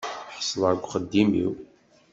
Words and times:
Ḥeṣleɣ 0.37 0.71
deg 0.73 0.83
uxeddim-iw. 0.85 1.53